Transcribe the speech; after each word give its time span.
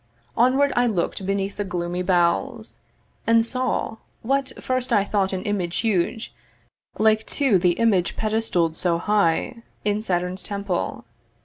Onward 0.35 0.73
I 0.75 0.87
look'd 0.87 1.27
beneath 1.27 1.57
the 1.57 1.63
gloomy 1.63 2.01
boughs, 2.01 2.79
And 3.27 3.45
saw, 3.45 3.97
what 4.23 4.51
first 4.59 4.91
I 4.91 5.03
thought 5.03 5.31
an 5.31 5.43
image 5.43 5.77
huge, 5.81 6.33
Like 6.97 7.23
to 7.37 7.59
the 7.59 7.73
image 7.73 8.15
pedestal'd 8.15 8.75
so 8.75 8.97
high 8.97 9.61
In 9.85 10.01
Saturn's 10.01 10.41
temple. 10.41 11.05